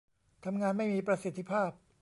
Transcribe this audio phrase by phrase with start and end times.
[0.43, 1.71] ทำงานไม่มีประสิทธิภาพ